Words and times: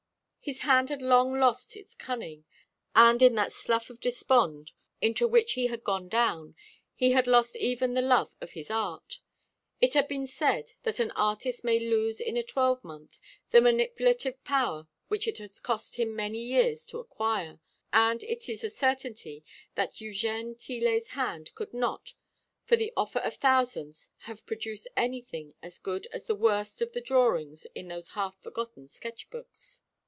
His 0.43 0.61
hand 0.61 0.89
had 0.89 1.03
long 1.03 1.33
lost 1.35 1.77
its 1.77 1.93
cunning, 1.93 2.45
and, 2.95 3.21
in 3.21 3.35
that 3.35 3.51
slough 3.53 3.91
of 3.91 3.99
despond 3.99 4.71
into 4.99 5.27
which 5.27 5.53
he 5.53 5.67
had 5.67 5.83
gone 5.83 6.09
down, 6.09 6.55
he 6.95 7.11
had 7.11 7.27
lost 7.27 7.55
even 7.57 7.93
the 7.93 8.01
love 8.01 8.33
of 8.41 8.53
his 8.53 8.71
art. 8.71 9.19
It 9.81 9.93
has 9.93 10.07
been 10.07 10.25
said 10.25 10.71
that 10.81 10.99
an 10.99 11.11
artist 11.11 11.63
may 11.63 11.79
lose 11.79 12.19
in 12.19 12.35
a 12.37 12.41
twelvemonth 12.43 13.19
the 13.51 13.61
manipulative 13.61 14.43
power, 14.43 14.87
which 15.09 15.27
it 15.27 15.37
has 15.37 15.59
cost 15.59 15.97
him 15.97 16.15
many 16.15 16.41
years 16.43 16.87
to 16.87 16.97
acquire; 16.99 17.59
and 17.93 18.23
it 18.23 18.49
is 18.49 18.63
a 18.63 18.69
certainty 18.71 19.43
that 19.75 19.97
Eugène 20.01 20.57
Tillet's 20.57 21.09
hand 21.09 21.53
could 21.53 21.71
not, 21.73 22.15
for 22.63 22.75
the 22.75 22.91
offer 22.97 23.19
of 23.19 23.35
thousands, 23.35 24.09
have 24.21 24.47
produced 24.47 24.87
anything 24.97 25.53
as 25.61 25.77
good 25.77 26.07
as 26.11 26.25
the 26.25 26.33
worst 26.35 26.81
of 26.81 26.93
the 26.93 26.99
drawings 27.01 27.67
in 27.75 27.89
those 27.89 28.09
half 28.09 28.41
forgotten 28.41 28.87
sketch 28.87 29.29
books. 29.29 29.81